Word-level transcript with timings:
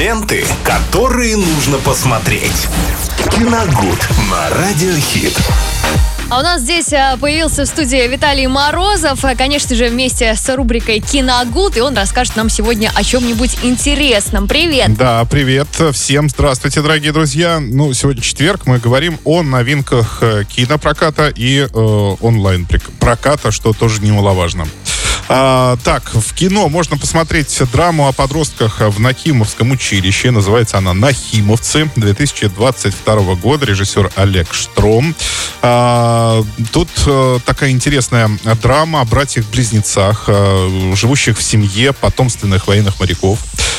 Ленты, 0.00 0.46
которые 0.64 1.36
нужно 1.36 1.76
посмотреть. 1.76 2.68
Киногуд 3.32 4.08
на 4.30 4.48
Радиохит. 4.48 5.38
А 6.30 6.38
у 6.38 6.42
нас 6.42 6.62
здесь 6.62 6.90
а, 6.94 7.18
появился 7.18 7.66
в 7.66 7.68
студии 7.68 8.08
Виталий 8.08 8.46
Морозов, 8.46 9.22
а, 9.26 9.34
конечно 9.34 9.76
же, 9.76 9.90
вместе 9.90 10.34
с 10.34 10.56
рубрикой 10.56 11.00
«Киногуд», 11.00 11.76
и 11.76 11.82
он 11.82 11.94
расскажет 11.94 12.34
нам 12.36 12.48
сегодня 12.48 12.90
о 12.94 13.04
чем-нибудь 13.04 13.58
интересном. 13.62 14.48
Привет! 14.48 14.96
Да, 14.96 15.22
привет 15.26 15.68
всем. 15.92 16.30
Здравствуйте, 16.30 16.80
дорогие 16.80 17.12
друзья. 17.12 17.60
Ну, 17.60 17.92
сегодня 17.92 18.22
четверг, 18.22 18.62
мы 18.64 18.78
говорим 18.78 19.18
о 19.24 19.42
новинках 19.42 20.22
э, 20.22 20.44
кинопроката 20.48 21.28
и 21.28 21.58
э, 21.58 21.68
онлайн-проката, 21.74 23.50
что 23.50 23.74
тоже 23.74 24.00
немаловажно. 24.00 24.66
А, 25.32 25.76
так, 25.84 26.12
в 26.12 26.34
кино 26.34 26.68
можно 26.68 26.98
посмотреть 26.98 27.56
драму 27.72 28.08
о 28.08 28.12
подростках 28.12 28.80
в 28.80 28.98
Нахимовском 28.98 29.70
училище. 29.70 30.32
Называется 30.32 30.78
она 30.78 30.92
«Нахимовцы» 30.92 31.88
2022 31.94 33.34
года. 33.36 33.64
Режиссер 33.64 34.10
Олег 34.16 34.52
Штром. 34.52 35.14
А, 35.62 36.42
тут 36.72 36.88
а, 37.06 37.38
такая 37.46 37.70
интересная 37.70 38.28
драма 38.60 39.02
о 39.02 39.04
братьях-близнецах, 39.04 40.24
а, 40.26 40.94
живущих 40.96 41.38
в 41.38 41.42
семье 41.44 41.92
потомственных 41.92 42.66
военных 42.66 42.98
моряков. 42.98 43.38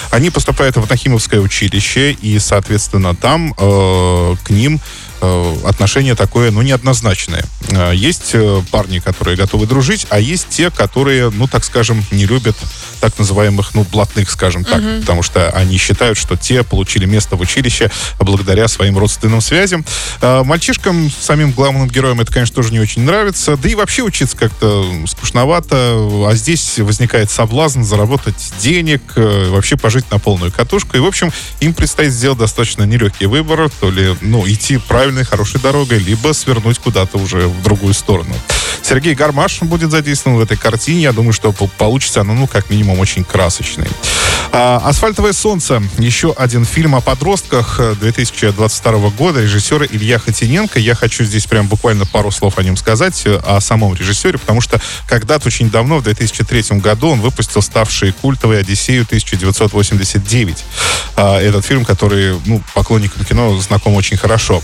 Они 0.10 0.30
поступают 0.30 0.77
в 0.77 0.90
Нахимовское 0.90 1.41
училище, 1.41 2.13
и, 2.13 2.40
соответственно, 2.40 3.13
там 3.13 3.54
э, 3.58 4.36
к 4.44 4.49
ним 4.49 4.82
отношение 5.22 6.16
такое, 6.16 6.52
ну, 6.52 6.62
неоднозначное. 6.62 7.46
Э, 7.70 7.92
есть 7.94 8.32
э, 8.34 8.62
парни, 8.72 9.00
которые 9.00 9.38
готовы 9.38 9.68
дружить, 9.68 10.08
а 10.10 10.20
есть 10.20 10.48
те, 10.50 10.72
которые, 10.72 11.30
ну, 11.30 11.48
так 11.48 11.64
скажем, 11.64 12.04
не 12.12 12.26
любят 12.26 12.56
так 13.00 13.18
называемых, 13.18 13.74
ну, 13.74 13.84
блатных, 13.84 14.30
скажем 14.30 14.64
так, 14.64 14.80
угу. 14.80 15.02
потому 15.02 15.24
что 15.24 15.50
они 15.52 15.78
считают, 15.78 16.18
что 16.18 16.36
те 16.36 16.64
получили 16.64 17.06
место 17.06 17.36
в 17.36 17.42
училище 17.42 17.92
благодаря 18.20 18.68
своим 18.68 18.98
родственным 18.98 19.42
связям. 19.42 19.86
Мальчишкам, 20.22 21.12
самим 21.12 21.52
главным 21.52 21.88
героям, 21.88 22.22
это, 22.22 22.32
конечно, 22.32 22.56
тоже 22.56 22.72
не 22.72 22.80
очень 22.80 23.04
нравится, 23.04 23.58
да 23.58 23.70
и 23.70 23.76
вообще 23.76 24.04
учиться 24.04 24.38
как-то 24.38 24.85
скучновато, 25.08 25.76
а 26.28 26.32
здесь 26.35 26.78
возникает 26.78 27.32
соблазн 27.32 27.82
заработать 27.82 28.54
денег, 28.60 29.02
вообще 29.16 29.78
пожить 29.78 30.10
на 30.12 30.20
полную 30.20 30.52
катушку, 30.52 30.98
и, 30.98 31.00
в 31.00 31.06
общем, 31.06 31.32
им 31.60 31.74
предстоит 31.74 32.12
сделать 32.12 32.40
достаточно 32.40 32.84
нелегкий 32.84 33.26
выбор, 33.26 33.70
то 33.80 33.90
ли, 33.90 34.16
ну, 34.22 34.48
идти 34.48 34.78
правильно 34.78 35.10
правильной, 35.12 35.26
хорошей 35.26 35.59
дорогой, 35.59 35.99
либо 35.99 36.31
свернуть 36.34 36.79
куда-то 36.79 37.17
уже 37.17 37.48
в 37.48 37.62
другую 37.62 37.93
сторону. 37.93 38.34
Сергей 38.81 39.13
Гармаш 39.13 39.62
будет 39.62 39.91
задействован 39.91 40.37
в 40.37 40.41
этой 40.41 40.55
картине. 40.55 41.01
Я 41.01 41.12
думаю, 41.12 41.34
что 41.34 41.51
получится 41.51 42.21
она, 42.21 42.34
ну, 42.34 42.48
как 42.48 42.70
минимум, 42.70 42.99
очень 42.99 43.26
красочной. 43.26 43.87
А, 44.54 44.82
«Асфальтовое 44.84 45.34
солнце»— 45.34 45.82
еще 45.98 46.34
один 46.37 46.65
фильм 46.65 46.95
о 46.95 47.01
подростках 47.01 47.79
2022 47.99 49.09
года 49.12 49.41
режиссера 49.41 49.85
Илья 49.85 50.17
Хотиненко. 50.17 50.79
Я 50.79 50.95
хочу 50.95 51.23
здесь 51.23 51.45
прям 51.45 51.67
буквально 51.67 52.05
пару 52.05 52.32
слов 52.32 52.57
о 52.57 52.63
нем 52.63 52.76
сказать, 52.77 53.21
э, 53.26 53.35
о 53.45 53.62
самом 53.62 53.93
режиссере, 53.95 54.37
потому 54.37 54.62
что 54.62 54.82
когда-то 55.07 55.48
очень 55.48 55.70
давно, 55.70 55.99
в 55.99 56.04
2003 56.04 56.79
году, 56.79 57.09
он 57.09 57.21
выпустил 57.21 57.62
ставший 57.62 58.13
культовый 58.13 58.59
«Одиссею 58.59 59.05
1989». 59.05 60.63
А, 61.15 61.39
этот 61.39 61.65
фильм, 61.65 61.85
который 61.85 62.37
ну, 62.45 62.62
поклонникам 62.73 63.23
кино 63.26 63.57
знаком 63.59 63.93
очень 63.95 64.17
хорошо. 64.17 64.62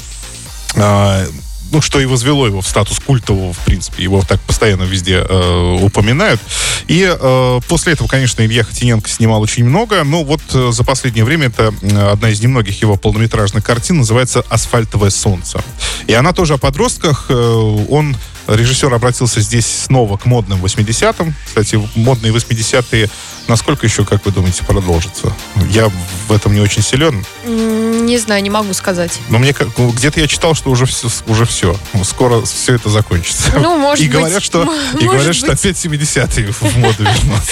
А, 0.77 1.25
ну, 1.71 1.81
что 1.81 1.99
и 1.99 2.05
возвело 2.05 2.47
его 2.47 2.61
в 2.61 2.67
статус 2.67 2.99
культового, 2.99 3.53
в 3.53 3.59
принципе. 3.59 4.03
Его 4.03 4.21
так 4.21 4.39
постоянно 4.41 4.83
везде 4.83 5.25
э, 5.27 5.79
упоминают. 5.81 6.39
И 6.87 7.05
э, 7.07 7.59
после 7.67 7.93
этого, 7.93 8.07
конечно, 8.07 8.41
Илья 8.41 8.63
Хотиненко 8.63 9.09
снимал 9.09 9.41
очень 9.41 9.65
много. 9.65 10.03
Но 10.03 10.23
вот 10.23 10.41
э, 10.53 10.71
за 10.71 10.83
последнее 10.83 11.25
время 11.25 11.47
это 11.47 11.73
э, 11.81 12.11
одна 12.11 12.29
из 12.29 12.41
немногих 12.41 12.81
его 12.81 12.95
полнометражных 12.95 13.65
картин, 13.65 13.97
называется 13.97 14.45
«Асфальтовое 14.49 15.09
солнце». 15.09 15.61
И 16.07 16.13
она 16.13 16.31
тоже 16.31 16.53
о 16.53 16.57
подростках. 16.57 17.25
Э, 17.29 17.85
он 17.89 18.15
Режиссер 18.47 18.93
обратился 18.93 19.41
здесь 19.41 19.65
снова 19.65 20.17
к 20.17 20.25
модным 20.25 20.63
80-м. 20.63 21.35
Кстати, 21.45 21.79
модные 21.95 22.33
80-е, 22.33 23.09
насколько 23.47 23.85
еще, 23.85 24.05
как 24.05 24.25
вы 24.25 24.31
думаете, 24.31 24.63
продолжатся? 24.63 25.33
Я 25.69 25.91
в 26.27 26.31
этом 26.31 26.53
не 26.53 26.61
очень 26.61 26.81
силен. 26.81 27.25
Не 27.45 28.17
знаю, 28.17 28.41
не 28.41 28.49
могу 28.49 28.73
сказать. 28.73 29.19
Но 29.29 29.37
мне 29.37 29.53
где-то 29.77 30.19
я 30.19 30.27
читал, 30.27 30.55
что 30.55 30.69
уже 30.69 30.85
все, 30.85 31.09
уже 31.27 31.45
все. 31.45 31.77
Скоро 32.03 32.41
все 32.43 32.75
это 32.75 32.89
закончится. 32.89 33.51
Ну, 33.59 33.77
может 33.77 34.03
и 34.03 34.07
говорят, 34.07 34.41
что, 34.41 34.63
и 34.99 35.05
говорят, 35.05 35.35
что 35.35 35.51
опять 35.51 35.75
70-е 35.75 36.51
в 36.51 36.77
моду 36.77 37.03
вернутся. 37.03 37.51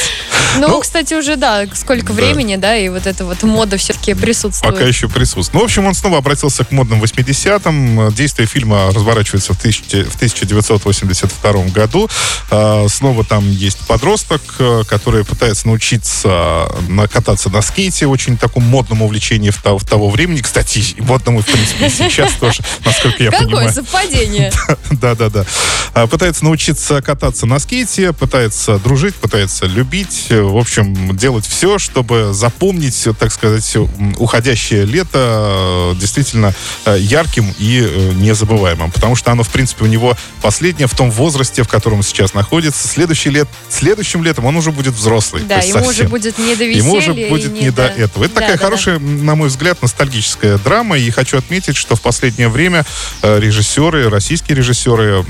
Ну, 0.58 0.68
ну, 0.68 0.80
кстати, 0.80 1.14
уже, 1.14 1.36
да, 1.36 1.66
сколько 1.74 2.12
времени, 2.12 2.56
да, 2.56 2.76
и 2.78 2.90
вот 2.90 3.08
эта 3.08 3.26
вот 3.26 3.44
мода 3.44 3.78
все-таки 3.78 4.14
присутствует. 4.14 4.74
Пока 4.74 4.86
еще 4.86 5.08
присутствует. 5.10 5.54
Ну, 5.54 5.62
в 5.62 5.64
общем, 5.64 5.86
он 5.86 5.94
снова 5.94 6.18
обратился 6.18 6.64
к 6.64 6.72
модным 6.72 7.04
80-м. 7.04 8.14
Действие 8.14 8.48
фильма 8.48 8.92
разворачивается 8.92 9.54
в, 9.54 9.58
тысячи, 9.58 10.04
в 10.04 10.16
1982 10.16 11.54
году. 11.74 12.10
А, 12.52 12.88
снова 12.88 13.24
там 13.24 13.50
есть 13.52 13.80
подросток, 13.80 14.42
э, 14.60 14.84
который 14.88 15.26
пытается 15.26 15.68
научиться 15.68 16.68
кататься 17.12 17.50
на 17.50 17.62
скейте, 17.62 18.08
очень 18.08 18.38
такому 18.38 18.68
модному 18.68 19.06
увлечению 19.06 19.54
в 19.54 19.62
того, 19.62 19.78
в 19.78 19.86
того 19.86 20.10
времени. 20.10 20.42
Кстати, 20.42 20.96
модному, 21.00 21.42
в 21.42 21.46
принципе, 21.46 21.90
сейчас 21.90 22.34
тоже, 22.34 22.64
насколько 22.84 23.24
я 23.24 23.32
Какое 23.32 23.48
понимаю. 23.48 23.70
Какое 23.70 23.84
совпадение. 23.84 24.52
Да, 24.92 25.16
да, 25.16 25.30
да. 25.30 25.46
А, 25.94 26.08
пытается 26.08 26.44
научиться 26.44 27.02
кататься 27.02 27.46
на 27.46 27.60
скейте, 27.60 28.14
пытается 28.14 28.78
дружить, 28.80 29.16
пытается 29.16 29.66
любить, 29.66 30.25
в 30.30 30.58
общем, 30.58 31.16
делать 31.16 31.46
все, 31.46 31.78
чтобы 31.78 32.34
запомнить, 32.34 33.08
так 33.20 33.32
сказать, 33.32 33.78
уходящее 34.18 34.86
лето 34.86 35.94
э, 35.94 36.00
действительно 36.00 36.54
э, 36.86 36.98
ярким 37.00 37.54
и 37.58 37.82
э, 37.82 38.12
незабываемым. 38.14 38.92
Потому 38.92 39.16
что 39.16 39.32
оно, 39.32 39.44
в 39.44 39.50
принципе, 39.50 39.86
у 39.86 39.88
него 39.88 40.16
последнее 40.42 40.88
в 40.88 40.96
том 40.96 41.12
возрасте, 41.12 41.64
в 41.64 41.68
котором 41.68 41.98
он 41.98 42.04
сейчас 42.04 42.34
находится. 42.34 42.88
Следующий 42.88 43.30
лет, 43.30 43.48
следующим 43.70 44.24
летом 44.24 44.46
он 44.46 44.56
уже 44.56 44.72
будет 44.72 44.94
взрослый. 44.94 45.44
Да, 45.44 45.58
ему 45.58 45.74
совсем. 45.74 45.90
уже 45.90 46.04
будет 46.08 46.38
не 46.38 46.56
до 46.56 46.66
веселья. 46.66 46.84
Ему 46.84 46.94
уже 46.94 47.14
будет 47.14 47.54
не, 47.54 47.62
не 47.62 47.70
до... 47.70 47.88
до 47.88 47.88
этого. 47.88 48.24
Это 48.26 48.36
да, 48.36 48.42
такая 48.42 48.58
да, 48.58 48.64
хорошая, 48.64 49.00
да. 49.00 49.06
на 49.06 49.36
мой 49.36 49.50
взгляд, 49.50 49.82
ностальгическая 49.82 50.58
драма. 50.58 50.98
И 50.98 51.10
хочу 51.12 51.38
отметить, 51.38 51.76
что 51.76 51.96
в 51.96 52.02
последнее 52.02 52.50
время 52.50 52.86
режиссеры, 53.22 54.10
российские 54.10 54.58
режиссеры 54.58 55.24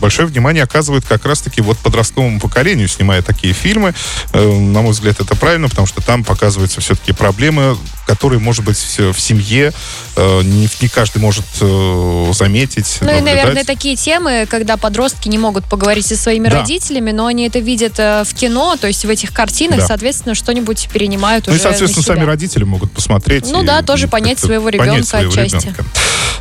большое 0.00 0.28
внимание 0.28 0.62
оказывают 0.62 1.04
как 1.04 1.24
раз-таки 1.24 1.60
вот 1.60 1.78
подростковому 1.78 2.40
поколению, 2.40 2.88
снимая 2.88 3.22
такие 3.22 3.54
фильмы 3.54 3.94
на 4.42 4.82
мой 4.82 4.92
взгляд, 4.92 5.20
это 5.20 5.34
правильно, 5.36 5.68
потому 5.68 5.86
что 5.86 6.00
там 6.02 6.24
показываются 6.24 6.80
все-таки 6.80 7.12
проблемы, 7.12 7.76
которые, 8.06 8.40
может 8.40 8.64
быть, 8.64 8.78
в 8.98 9.18
семье 9.18 9.72
э, 10.16 10.42
не, 10.42 10.68
не 10.80 10.88
каждый 10.88 11.18
может 11.18 11.44
э, 11.60 12.32
заметить. 12.34 12.98
Ну 13.00 13.06
наблюдать. 13.06 13.20
и, 13.20 13.24
наверное, 13.24 13.64
такие 13.64 13.96
темы, 13.96 14.46
когда 14.50 14.76
подростки 14.76 15.28
не 15.28 15.38
могут 15.38 15.64
поговорить 15.64 16.06
со 16.06 16.16
своими 16.16 16.48
да. 16.48 16.60
родителями, 16.60 17.12
но 17.12 17.26
они 17.26 17.46
это 17.46 17.60
видят 17.60 17.98
э, 17.98 18.24
в 18.24 18.34
кино, 18.34 18.76
то 18.76 18.86
есть 18.86 19.04
в 19.04 19.08
этих 19.08 19.32
картинах, 19.32 19.80
да. 19.80 19.86
соответственно, 19.86 20.34
что-нибудь 20.34 20.88
перенимают 20.92 21.46
ну, 21.46 21.52
уже 21.52 21.62
Ну 21.62 21.68
и, 21.68 21.72
соответственно, 21.72 22.04
сами 22.04 22.24
родители 22.24 22.64
могут 22.64 22.90
посмотреть. 22.92 23.50
Ну 23.50 23.62
и, 23.62 23.66
да, 23.66 23.82
тоже 23.82 24.08
понять 24.08 24.38
своего 24.38 24.68
ребенка 24.68 24.90
понять 24.90 25.08
своего 25.08 25.30
отчасти. 25.30 25.68
Ребенка. 25.68 25.84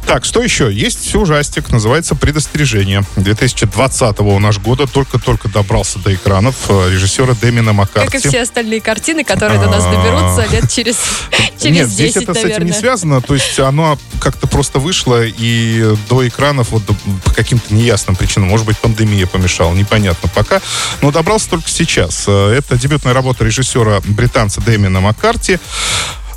Так, 0.10 0.26
что 0.26 0.42
еще? 0.42 0.74
Есть 0.74 1.14
ужастик, 1.14 1.70
называется 1.70 2.16
«Предостережение». 2.16 3.04
2020 3.16 4.20
у 4.22 4.40
нас 4.40 4.58
года 4.58 4.88
только-только 4.88 5.50
добрался 5.50 6.00
до 6.00 6.16
экранов 6.16 6.56
режиссера 6.68 7.36
Дэмина 7.40 7.74
Маккарти. 7.74 8.18
Как 8.18 8.26
и 8.26 8.28
все 8.28 8.42
остальные 8.42 8.82
картины, 8.82 9.24
которые 9.24 9.60
до 9.60 9.70
нас 9.70 9.84
а. 9.86 9.92
доберутся 9.92 10.52
лет 10.52 10.72
через, 10.72 10.96
через 11.62 11.76
Нет, 11.76 11.90
здесь 11.90 12.18
это 12.18 12.34
с 12.34 12.44
этим 12.44 12.66
не 12.66 12.72
связано. 12.72 13.22
То 13.22 13.36
есть 13.36 13.60
оно 13.60 14.00
как-то 14.20 14.48
просто 14.48 14.80
вышло 14.80 15.24
и 15.24 15.96
до 16.10 16.28
экранов 16.28 16.72
вот 16.72 16.82
по 17.24 17.32
каким-то 17.32 17.72
неясным 17.72 18.16
причинам. 18.16 18.50
Может 18.50 18.66
быть, 18.66 18.80
пандемия 18.80 19.28
помешала, 19.28 19.76
непонятно 19.76 20.28
пока. 20.34 20.60
Но 21.04 21.12
добрался 21.12 21.52
только 21.52 21.70
сейчас. 21.70 22.24
Это 22.28 22.80
дебютная 22.80 23.14
работа 23.14 23.46
режиссера 23.46 24.02
британца 24.06 24.60
Дэмина 24.60 25.02
Маккарти. 25.02 25.60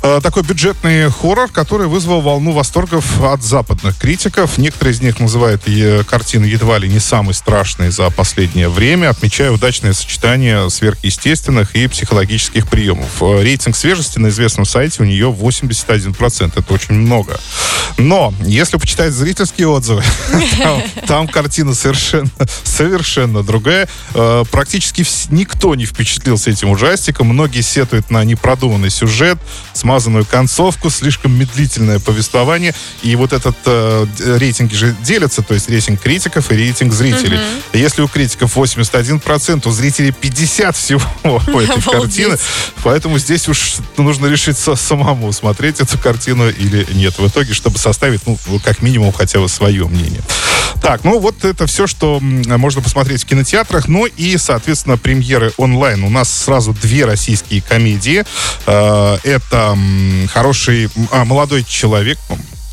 Э, 0.05 0.19
такой 0.21 0.43
бюджетный 0.43 1.09
хоррор, 1.09 1.49
который 1.49 1.87
вызвал 1.87 2.19
волну 2.19 2.51
восторгов 2.51 3.21
от 3.23 3.41
западных 3.41 3.97
критиков. 3.97 4.57
Некоторые 4.57 4.93
из 4.93 5.01
них 5.01 5.17
называют 5.21 5.61
э, 5.65 6.03
картину 6.03 6.45
едва 6.45 6.77
ли 6.77 6.89
не 6.89 6.99
самой 6.99 7.33
страшной 7.33 7.89
за 7.89 8.09
последнее 8.09 8.67
время, 8.67 9.09
отмечая 9.09 9.51
удачное 9.51 9.93
сочетание 9.93 10.69
сверхъестественных 10.69 11.77
и 11.77 11.87
психологических 11.87 12.67
приемов. 12.67 13.21
Э, 13.21 13.41
рейтинг 13.41 13.77
свежести 13.77 14.19
на 14.19 14.27
известном 14.27 14.65
сайте 14.65 15.01
у 15.03 15.05
нее 15.05 15.27
81%. 15.31 16.51
Это 16.53 16.73
очень 16.73 16.95
много. 16.95 17.39
Но, 17.97 18.33
если 18.41 18.75
почитать 18.75 19.13
зрительские 19.13 19.69
отзывы, 19.69 20.03
там, 21.07 21.29
картина 21.29 21.73
совершенно, 21.73 22.29
совершенно 22.63 23.41
другая. 23.41 23.87
Практически 24.51 25.05
никто 25.29 25.75
не 25.75 25.85
впечатлился 25.85 26.49
этим 26.49 26.71
ужастиком. 26.71 27.27
Многие 27.27 27.61
сетуют 27.61 28.09
на 28.09 28.23
непродуманный 28.25 28.89
сюжет, 28.89 29.37
с 29.73 29.83
смазанную 29.93 30.25
концовку, 30.25 30.89
слишком 30.89 31.37
медлительное 31.37 31.99
повествование. 31.99 32.73
И 33.03 33.15
вот 33.15 33.31
этот 33.31 33.55
э, 33.65 34.07
рейтинги 34.39 34.73
же 34.73 34.95
делятся, 35.03 35.43
то 35.43 35.53
есть 35.53 35.69
рейтинг 35.69 36.01
критиков 36.01 36.51
и 36.51 36.55
рейтинг 36.55 36.91
зрителей. 36.93 37.37
Mm-hmm. 37.37 37.79
Если 37.79 38.01
у 38.01 38.07
критиков 38.07 38.57
81%, 38.57 39.67
у 39.67 39.71
зрителей 39.71 40.11
50 40.11 40.75
всего 40.75 41.01
у 41.23 41.59
этой 41.59 41.79
картины. 41.79 42.37
Поэтому 42.83 43.19
здесь 43.19 43.47
уж 43.47 43.75
нужно 43.97 44.25
решить 44.25 44.57
самому, 44.57 45.31
смотреть 45.31 45.79
эту 45.79 45.99
картину 45.99 46.49
или 46.49 46.87
нет. 46.93 47.19
В 47.19 47.27
итоге, 47.27 47.53
чтобы 47.53 47.77
составить, 47.77 48.21
ну, 48.25 48.39
как 48.63 48.81
минимум, 48.81 49.13
хотя 49.13 49.39
бы 49.39 49.47
свое 49.47 49.85
мнение. 49.85 50.23
Так, 50.83 51.05
ну 51.05 51.19
вот 51.19 51.45
это 51.45 51.65
все, 51.65 51.87
что 51.87 52.19
можно 52.19 52.81
посмотреть 52.81 53.23
в 53.23 53.25
кинотеатрах. 53.25 53.87
Ну 53.87 54.05
и, 54.05 54.37
соответственно, 54.37 54.97
премьеры 54.97 55.53
онлайн. 55.57 56.03
У 56.03 56.09
нас 56.09 56.29
сразу 56.29 56.73
две 56.73 57.05
российские 57.05 57.61
комедии. 57.61 58.25
Э, 58.65 59.17
это 59.23 59.77
хороший, 60.29 60.89
а, 61.11 61.25
молодой 61.25 61.63
человек, 61.63 62.17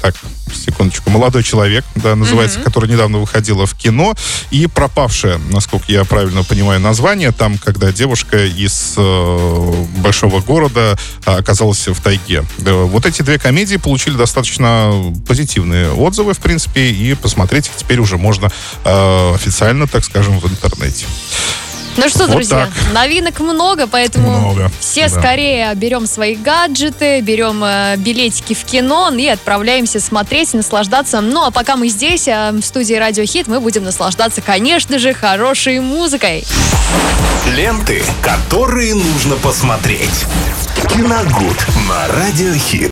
так, 0.00 0.14
секундочку, 0.54 1.10
«Молодой 1.10 1.42
человек», 1.42 1.84
да, 1.94 2.16
называется, 2.16 2.58
mm-hmm. 2.58 2.64
который 2.64 2.88
недавно 2.90 3.18
выходила 3.18 3.66
в 3.66 3.74
кино, 3.74 4.14
и 4.50 4.66
«Пропавшая», 4.66 5.38
насколько 5.50 5.92
я 5.92 6.04
правильно 6.04 6.42
понимаю 6.42 6.80
название, 6.80 7.32
там, 7.32 7.58
когда 7.58 7.92
девушка 7.92 8.46
из 8.46 8.94
э, 8.96 9.84
большого 9.98 10.40
города 10.40 10.98
оказалась 11.24 11.86
в 11.86 12.00
тайге. 12.00 12.44
Вот 12.58 13.06
эти 13.06 13.22
две 13.22 13.38
комедии 13.38 13.76
получили 13.76 14.16
достаточно 14.16 15.12
позитивные 15.26 15.92
отзывы, 15.92 16.34
в 16.34 16.38
принципе, 16.38 16.90
и 16.90 17.14
посмотреть 17.14 17.68
их 17.68 17.76
теперь 17.76 18.00
уже 18.00 18.16
можно 18.16 18.50
э, 18.84 19.34
официально, 19.34 19.86
так 19.86 20.04
скажем, 20.04 20.38
в 20.38 20.46
интернете. 20.46 20.99
Ну 22.02 22.08
что, 22.08 22.20
вот 22.20 22.30
друзья, 22.30 22.66
так. 22.66 22.94
новинок 22.94 23.40
много, 23.40 23.86
поэтому 23.86 24.30
много, 24.30 24.72
все 24.80 25.08
да. 25.08 25.20
скорее 25.20 25.74
берем 25.74 26.06
свои 26.06 26.34
гаджеты, 26.34 27.20
берем 27.20 27.62
э, 27.62 27.96
билетики 27.98 28.54
в 28.54 28.64
кино 28.64 29.10
и 29.10 29.26
отправляемся 29.26 30.00
смотреть, 30.00 30.54
наслаждаться. 30.54 31.20
Ну 31.20 31.44
а 31.44 31.50
пока 31.50 31.76
мы 31.76 31.88
здесь, 31.88 32.26
э, 32.26 32.52
в 32.52 32.62
студии 32.62 32.94
Радио 32.94 33.26
Хит, 33.26 33.48
мы 33.48 33.60
будем 33.60 33.84
наслаждаться, 33.84 34.40
конечно 34.40 34.98
же, 34.98 35.12
хорошей 35.12 35.80
музыкой. 35.80 36.46
Ленты, 37.54 38.02
которые 38.22 38.94
нужно 38.94 39.36
посмотреть. 39.36 40.24
Киногуд 40.88 41.66
на 41.86 42.08
Радио 42.08 42.54
Хит. 42.54 42.88